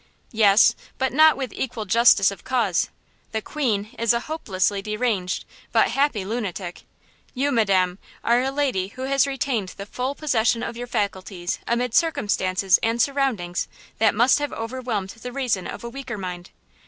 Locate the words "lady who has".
8.49-9.27